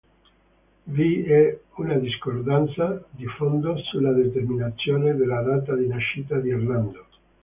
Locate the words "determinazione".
4.13-5.13